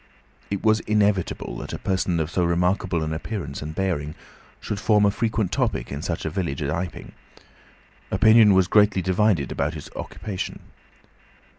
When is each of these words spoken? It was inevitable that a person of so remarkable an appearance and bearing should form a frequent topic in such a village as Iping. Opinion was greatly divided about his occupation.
It 0.49 0.63
was 0.63 0.79
inevitable 0.79 1.55
that 1.59 1.73
a 1.73 1.77
person 1.77 2.19
of 2.19 2.31
so 2.31 2.43
remarkable 2.43 3.03
an 3.03 3.13
appearance 3.13 3.61
and 3.61 3.75
bearing 3.75 4.15
should 4.59 4.79
form 4.79 5.05
a 5.05 5.11
frequent 5.11 5.51
topic 5.51 5.91
in 5.91 6.01
such 6.01 6.25
a 6.25 6.31
village 6.31 6.63
as 6.63 6.71
Iping. 6.71 7.11
Opinion 8.09 8.55
was 8.55 8.67
greatly 8.67 9.03
divided 9.03 9.51
about 9.51 9.75
his 9.75 9.91
occupation. 9.95 10.59